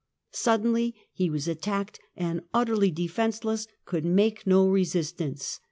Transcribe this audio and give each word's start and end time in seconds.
Suddenly 0.33 0.95
he 1.13 1.29
was 1.29 1.47
attacked, 1.47 1.99
and, 2.17 2.41
utterly 2.55 2.87
of 2.87 2.93
Orleans, 2.93 2.95
defenceless, 3.11 3.67
could 3.85 4.03
make 4.03 4.47
no 4.47 4.67
resistance. 4.67 5.59